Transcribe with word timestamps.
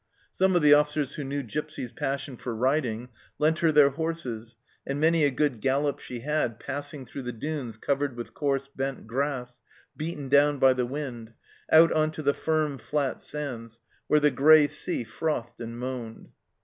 Some 0.31 0.55
of 0.55 0.63
the 0.63 0.73
officers 0.73 1.13
who 1.13 1.23
knew 1.23 1.43
Gipsy's 1.43 1.91
passion 1.91 2.35
for 2.35 2.55
riding 2.55 3.09
lent 3.37 3.59
her 3.59 3.71
their 3.71 3.91
horses, 3.91 4.55
and 4.83 4.99
many 4.99 5.23
a 5.25 5.29
good 5.29 5.61
gallop 5.61 5.99
she 5.99 6.21
had, 6.21 6.59
passing 6.59 7.05
through 7.05 7.21
the 7.21 7.31
dunes 7.31 7.77
covered 7.77 8.15
with 8.15 8.33
coarse, 8.33 8.67
bent 8.67 9.05
grass, 9.05 9.59
beaten 9.95 10.27
down 10.27 10.57
by 10.57 10.73
the 10.73 10.87
wind, 10.87 11.33
out 11.71 11.91
on 11.91 12.09
to 12.13 12.23
the 12.23 12.33
firm, 12.33 12.79
flat 12.79 13.21
sands, 13.21 13.79
where 14.07 14.19
the 14.19 14.31
grey 14.31 14.67
sea 14.67 15.03
frothed 15.03 15.59
and 15.61 15.77
moaned. 15.77 16.29